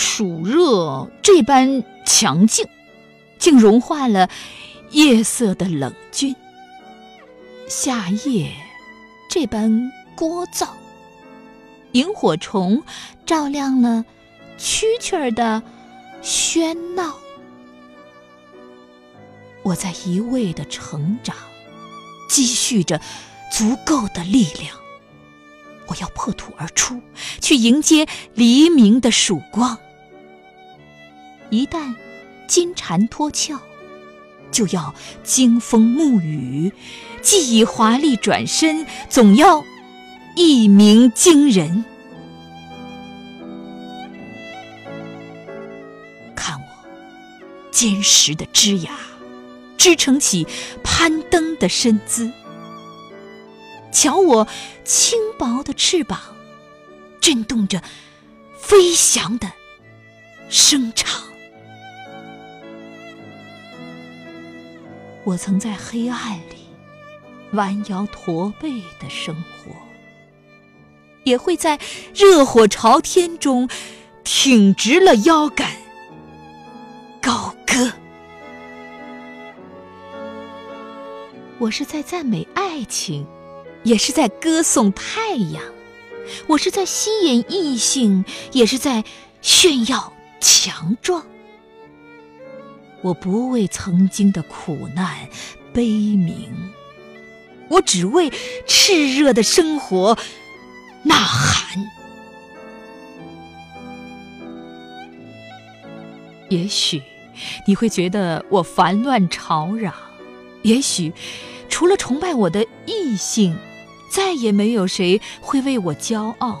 [0.00, 2.66] 暑热这般强劲，
[3.38, 4.30] 竟融化了
[4.92, 6.34] 夜色的冷峻；
[7.68, 8.50] 夏夜
[9.28, 10.68] 这般聒噪，
[11.92, 12.82] 萤火虫
[13.26, 14.06] 照亮了
[14.58, 15.62] 蛐蛐儿的
[16.22, 17.14] 喧闹。
[19.62, 21.36] 我在一味的成长，
[22.26, 22.98] 积蓄着
[23.52, 24.74] 足够的力量。
[25.88, 27.02] 我要破土而出，
[27.42, 29.78] 去迎接黎明的曙光。
[31.50, 31.94] 一旦
[32.46, 33.60] 金蝉脱壳，
[34.52, 36.70] 就要惊风沐雨；
[37.20, 39.64] 既已华丽转身，总要
[40.36, 41.84] 一鸣惊人。
[46.36, 46.66] 看我
[47.72, 48.90] 坚实的枝桠，
[49.76, 50.46] 支撑起
[50.84, 52.30] 攀登的身姿。
[53.90, 54.46] 瞧我
[54.84, 56.20] 轻薄的翅膀，
[57.20, 57.82] 震动着
[58.56, 59.50] 飞翔的
[60.48, 61.09] 声场。
[65.24, 66.66] 我曾在黑暗里
[67.52, 69.72] 弯腰驼背的生活，
[71.24, 71.78] 也会在
[72.14, 73.68] 热火朝天中
[74.24, 75.70] 挺直了腰杆
[77.20, 77.92] 高歌。
[81.58, 83.26] 我是在赞美爱情。
[83.82, 85.62] 也是在歌颂太阳，
[86.46, 89.02] 我是在吸引异性，也是在
[89.40, 91.24] 炫耀强壮。
[93.02, 95.28] 我不为曾经的苦难
[95.72, 96.52] 悲鸣，
[97.68, 98.30] 我只为
[98.66, 100.16] 炽热的生活
[101.02, 101.90] 呐喊。
[106.48, 107.02] 也许
[107.66, 109.94] 你会觉得我烦乱吵嚷，
[110.62, 111.12] 也许
[111.68, 113.56] 除了崇拜我的异性。
[114.10, 116.60] 再也没有谁会为我骄傲，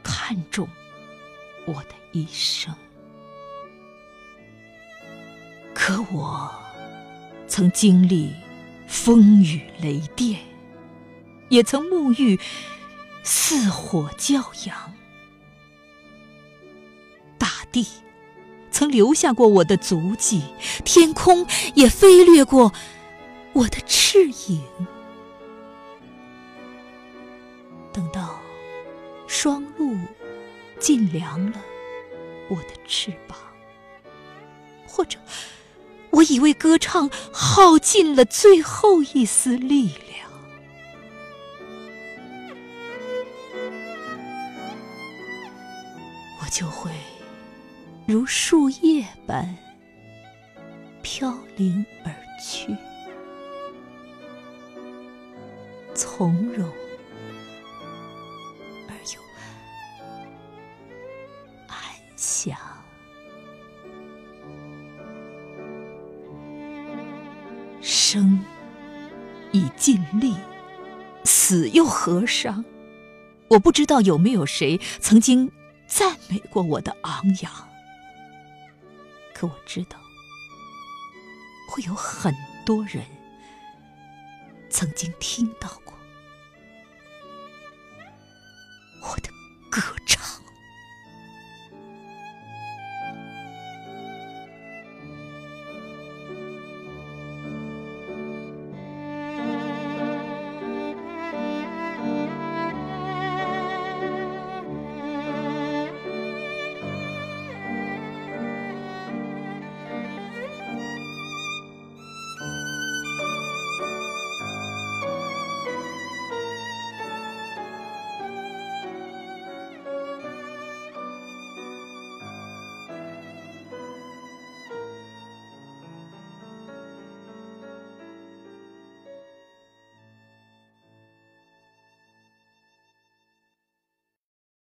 [0.00, 0.68] 看重
[1.66, 2.72] 我的一生。
[5.74, 6.50] 可我
[7.46, 8.32] 曾经历
[8.86, 10.40] 风雨雷电，
[11.48, 12.38] 也曾沐浴
[13.22, 14.94] 似火骄阳。
[17.38, 17.86] 大地
[18.70, 20.42] 曾留下过我的足迹，
[20.84, 22.72] 天空也飞掠过
[23.52, 24.62] 我的翅影。
[27.92, 28.40] 等到
[29.26, 29.94] 霜露
[30.78, 31.60] 尽凉了
[32.48, 33.36] 我的翅膀，
[34.86, 35.18] 或者
[36.12, 40.30] 我以为歌唱耗尽了最后一丝力量，
[46.40, 46.90] 我就会
[48.06, 49.56] 如树叶般
[51.00, 52.76] 飘零而去，
[55.94, 56.70] 从容。
[68.12, 68.38] 生
[69.52, 70.36] 已尽力，
[71.24, 72.62] 死又何伤？
[73.48, 75.50] 我不知道有没有谁曾经
[75.86, 77.50] 赞美过我的昂扬，
[79.32, 79.96] 可我知道，
[81.70, 82.34] 会有很
[82.66, 83.02] 多人
[84.68, 85.70] 曾经听到